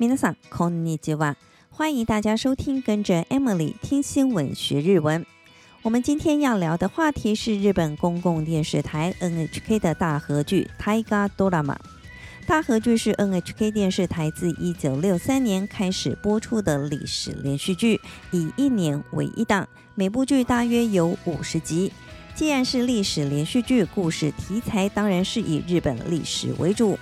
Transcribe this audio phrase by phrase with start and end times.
[0.00, 1.36] 皆さんこんにちは，
[1.70, 5.24] 欢迎大家收听，跟着 Emily 听新闻学日文。
[5.82, 10.68] 我们今天要聊的话题是日本公共电视台 NHK 的大河剧《
[11.04, 11.74] 大河ドラマ》。
[12.46, 18.00] 大河剧是 NHK 电视台自一九六三年开始播出的历史连续剧，
[18.30, 21.92] 以一年为一档，每部剧大约有五十集。
[22.34, 26.98] 既然是历史连续剧，故事题材当然是以日本历史为主，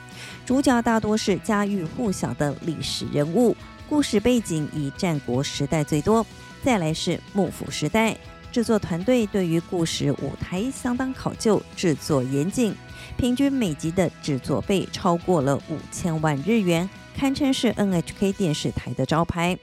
[0.49, 3.55] 主角大多是家喻户晓的历史人物，
[3.87, 6.25] 故事背景以战国时代最多，
[6.63, 8.17] 再来是幕府时代。
[8.51, 12.73] 制作团队对于故事舞台相当考究，制作严谨，
[13.15, 19.55] 平均每集的制作费超过了五千万日元，堪称是 NHK 电视台的招牌。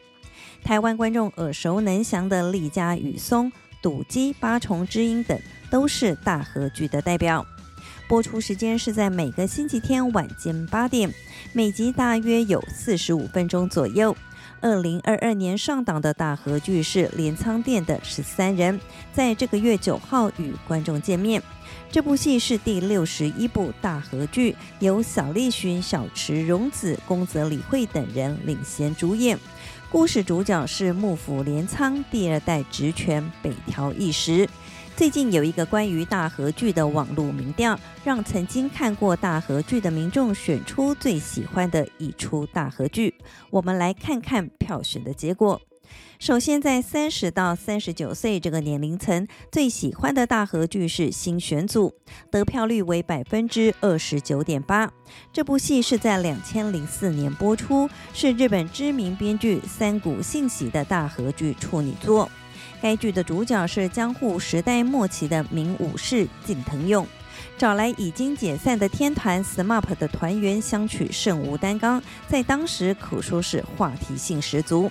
[0.62, 3.50] 台湾观众耳熟能详的利家与松、
[3.82, 5.36] 赌姬、八重之音等，
[5.68, 7.44] 都是大河剧的代表。
[8.08, 11.12] 播出时间是在每个星期天晚间八点，
[11.52, 14.16] 每集大约有四十五分钟左右。
[14.60, 18.80] 二零二二年上档的大河剧是镰仓殿的十三人，
[19.12, 21.42] 在这个月九号与观众见面。
[21.90, 29.36] 这部戏是第六十一部大河剧，由小栗旬、小池荣子、宫泽理惠等人领衔主演。
[29.90, 34.48] 故事主角是幕府镰仓第二代职权北条义时。
[34.96, 43.14] 最近有一个关于大河剧的网络民调，让曾经看过大河剧的民众选出最喜欢的一出大河剧。
[43.50, 45.60] 我们来看看票选的结果。
[46.18, 51.92] 首先，在三十到三十九岁这个年龄层，最喜欢的大河剧是新选组，
[52.30, 54.90] 得票率为百分之二十九点八。
[55.30, 62.30] 这部戏是在两千零四年播出，是日本知名编剧三谷幸喜的大河剧处女作。
[62.86, 67.04] 该剧的主角是江户时代末期的名武士近藤勇，
[67.58, 74.88] 找来已经解散的天团 SMAP 的团员相取甚无担纲，在当时可说是话题性十足。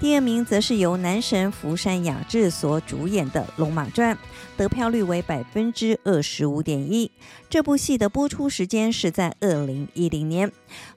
[0.00, 4.14] 第二名则是由男神福山雅治所主演的《龙马传》，
[4.56, 7.10] 得票率为百分之二十五点一。
[7.48, 10.50] 这部戏的播出时间是在二零一零年。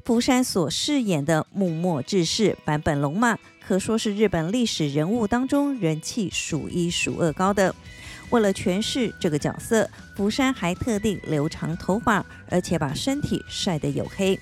[0.03, 3.37] 福山所饰演的幕末志士坂本龙马，
[3.67, 7.75] 可说是日本历史人物当中人气数一数二高的。
[8.31, 14.39] 为了诠释这个角色，福山还特地留长头发，而且把身体晒得黝黑。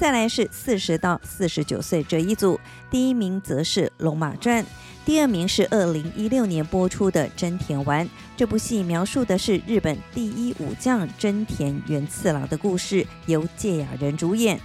[0.00, 2.58] 再来是四十到四十九岁这一组，
[2.90, 4.64] 第一名则是《龙马传》，
[5.04, 8.06] 第二名是二零一六年播出的《真田丸》。
[8.34, 14.58] 这部戏描述的是日本第一武将真田元次郎的故事，由堺雅人主演。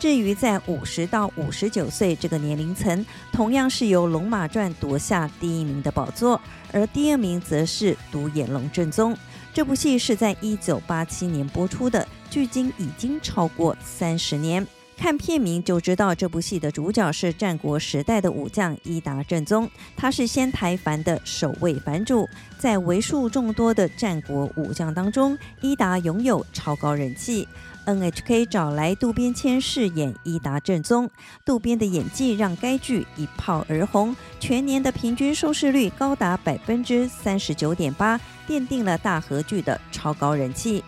[0.00, 6.40] 至于在五十到五十九岁这个年龄层，同样是由《龙马传》夺下第一名的宝座，
[6.72, 9.16] 而第二名则是独眼龙正宗。
[9.54, 14.66] 这部戏是在一九八七年播出的，距今已经超过三十年。
[15.00, 19.66] 看片名就知道，这部戏的主角是战国时代的武将伊达政宗，
[19.96, 22.28] 他是仙台藩的首位藩主。
[22.58, 27.48] 在为数众多的战国武将当中，伊达拥有超高人气。
[27.86, 31.08] NHK 找来渡边谦饰演伊达政宗，
[31.46, 40.84] 渡边的演技让该剧一炮而红，全年的平均收视率高达百分之三十九点八，奠定了大河剧的超高人气。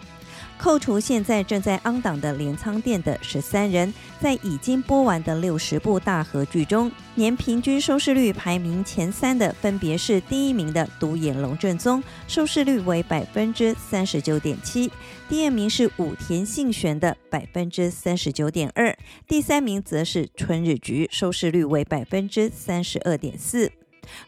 [0.63, 14.89] 扣除现在正在 on 档的镰仓店的十三人，在已经播完的六十部大合剧中，年平均收视率排名前三的分别是第一名的独眼龙正宗，收视率为百分之三十九点七；
[15.29, 18.95] 第二名是武田信玄的百分之三十九点二；
[19.27, 23.73] 第三名则是春日局，收视率为百分之三十二点四。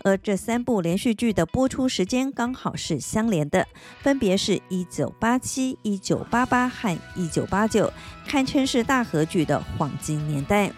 [0.02, 3.66] 而这三部连续剧的播出时间刚好是相连的，
[4.00, 7.92] 分别是一九八七、一九八八和一九八九，
[8.26, 10.72] 堪称是大河剧的黄金年代。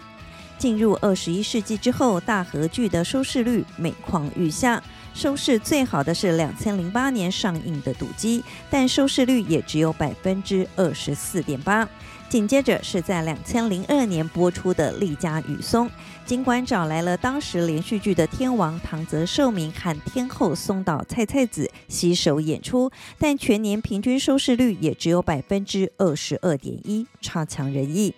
[0.57, 4.81] 进入二十一世纪之后，大河剧的收视率每况愈下，
[5.13, 11.87] 收视最好的是两千零八年上映的《赌姬》，但收视率也只有百分之二十四点八。
[12.29, 15.87] 紧接着是在两千零二年播出的《利家与松》，
[16.25, 28.13] 尽管找来了当时连续剧的天王唐泽寿明和天后松岛菜菜子携手演出，但全年平均收视率也只有百分之二十二点一，差强人意。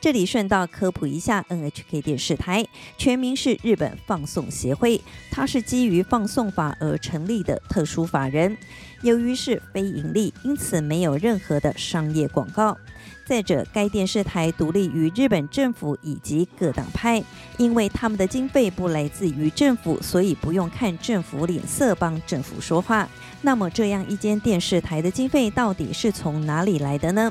[0.00, 2.66] 这里顺道科普一下，NHK 电视台
[2.96, 4.98] 全名是日本放送协会，
[5.30, 8.56] 它是基于放送法而成立的特殊法人。
[9.02, 12.78] 由于是非盈利，因此没有任何的商业广告。
[13.26, 17.22] 再者，该电视台独立于日本政府以及各党派，
[17.58, 23.06] 因为他们的经费不来自于政府，所以不用看政府脸色帮政府说话。
[23.42, 27.30] 那么，这样一间电视台的经费到底是从哪里来的呢？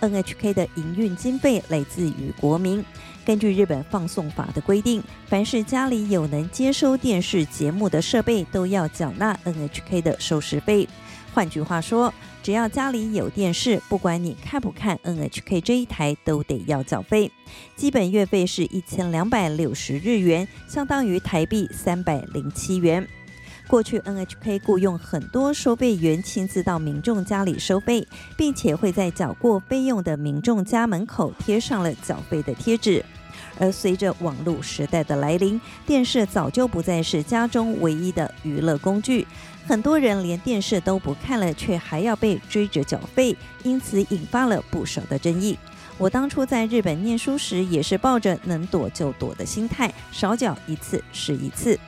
[0.00, 2.84] NHK 的营运经费来自于国民。
[3.24, 10.88] 根据日本放送法的规定，凡是家里有能接收电视节目的设备，都要缴纳 NHK 的收视费。
[11.34, 12.12] 换句话说，
[12.42, 17.30] 只要家里有电视，不管你看不看 NHK 这一台，都得要缴费。
[17.76, 23.06] 基本月费是一千两百六十日元，相当于台币三百零七元。
[23.68, 33.04] 过去 NHK 雇佣很多收费员亲自到民众家里收费，并且会在缴过费用的民众家门口贴上了缴费的贴纸。
[33.58, 39.26] 而随着网络时代的来临，电视早就不再是家中唯一的娱乐工具。
[39.66, 45.58] 很多人连电视都不看了，却还要被追着缴费，因此引发了不少的争议。
[45.98, 51.78] 我当初在日本念书时，也是抱着能躲就躲的心态，少缴一次是一次。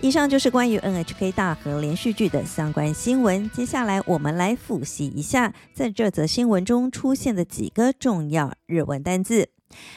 [0.00, 3.50] 以上就是关于 NHK 大河连续剧的相关新闻。
[3.50, 9.50] 接下来我们来复习一下在这则新闻中出现的几个重要日文单字。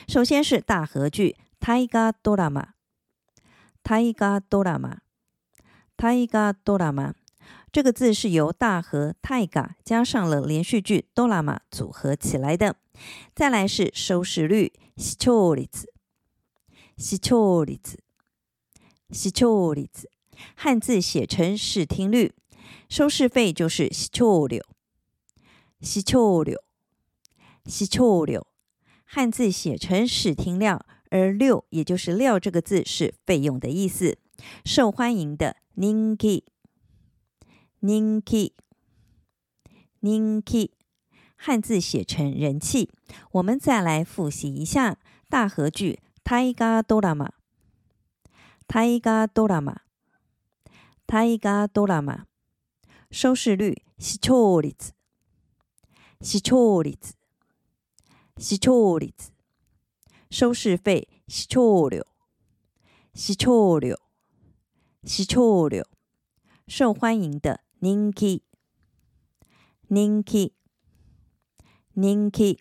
[0.07, 2.61] 首先是大河剧《大河ドラマ》，
[3.83, 4.97] 大河ドラマ，
[5.95, 7.13] 大河ドラマ，
[7.71, 12.75] 这个字是由大河大河加上了连续剧ドラマ组合起来的。
[13.35, 15.69] 再来是收视率，视聴率，
[16.97, 17.79] 视聴率，
[19.11, 19.89] 视聴率，
[20.55, 22.33] 汉字写成视听率，
[22.89, 24.63] 收视费就是视聴料，
[25.81, 26.57] 视聴料，
[27.65, 28.47] 视聴料。
[29.05, 34.17] 汉字写成视听料，而“料”也就是“料”这个字是费用的意思。
[34.63, 36.45] 受欢迎的人気，
[37.81, 38.53] 人気，
[39.99, 40.71] 人気，
[41.35, 42.89] 汉字写成人气。
[43.33, 47.27] 我们再来复习一下大河剧《大河ドラマ》，
[48.67, 49.77] 大河ドラマ，
[51.05, 52.25] 大河ドラマ，
[53.09, 54.75] 收视率视聴率，
[56.21, 56.97] 视聴率。
[58.37, 59.13] 视聴率，
[60.31, 62.03] 收视费，视聴料，
[63.13, 63.99] 视聴料，
[65.03, 65.85] 视聴料，
[66.67, 68.41] 受欢迎的人気，
[69.87, 70.53] 人気，
[71.93, 72.57] 人気。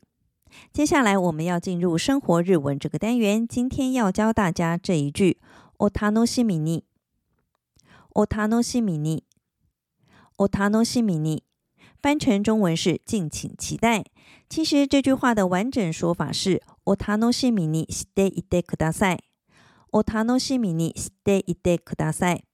[0.70, 5.38] 接下来我们要进入生活日文这个单元，今天要教大家这一句：
[5.78, 6.84] お楽しみに，
[8.14, 9.25] お楽しみに，
[10.38, 11.44] お楽しみに。
[12.02, 14.04] 翻成中文是“敬请期待”。
[14.48, 19.25] 其实这句话的完整说法是“お楽しみにしていてください”。
[19.92, 22.44] お楽しみにしていてください。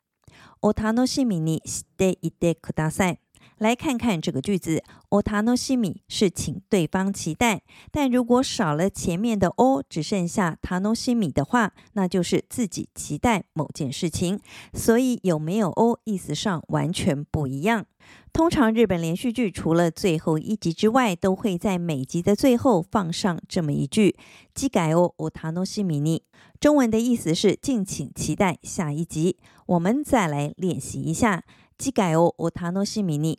[0.63, 3.21] お楽しみにしていてください。
[3.61, 14.41] 来看看这个句子，お楽しみ是请对方期待，但如果少了前面的お，只剩下楽しみ的话，那就是自己期待某件事情。
[14.73, 17.87] 所以有没有お，意思上完全不一样。
[18.33, 24.15] 通常日本连续剧除了最后一集之外，都会在每集的最后放上这么一句“
[24.55, 26.23] 次回をお楽しみに”，
[26.61, 29.39] 中文的意思是敬请期待下一集。
[29.67, 31.43] 我们再来练习一下“
[31.79, 33.39] 次回をお楽しみに”。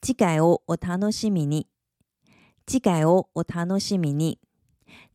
[0.00, 1.66] 次回をお楽しみに。
[2.66, 4.38] 次回をお楽しみに。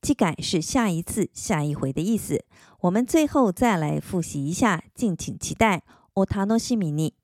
[0.01, 2.44] 次回是下一次、下一回的意思。
[2.81, 5.83] 我们最后再来复习一下，敬请期待。
[6.13, 7.16] お楽しみに。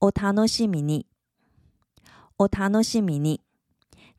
[0.00, 1.06] お楽しみに。
[2.38, 3.40] お楽しみに。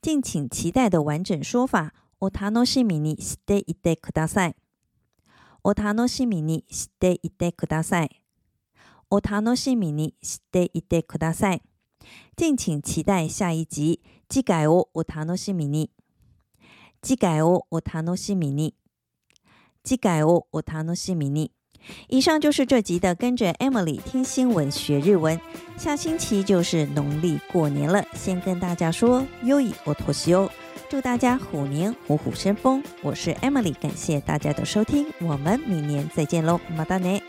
[0.02, 1.92] 敬请期待的完整说法。
[2.22, 4.56] お楽しみにしていてください。
[5.64, 8.10] お楽しみにしていてください。
[9.10, 11.62] お楽しみにしていてください。
[12.36, 14.00] 敬请期待下一集。
[14.30, 15.90] 次回をお楽しみに。
[17.02, 18.76] 次回をお楽しみに。
[19.84, 21.52] 次回をお楽しみに。
[22.10, 25.40] 以上就是这集的，跟着 Emily 听新闻学日文。
[25.78, 30.52] 下星期就是农历过年了，先跟大家说良いお年を，
[30.90, 32.84] 祝大家虎年虎虎生风。
[33.02, 37.22] 我是 Emily，感谢大家的收听，我们明年再见喽，またね。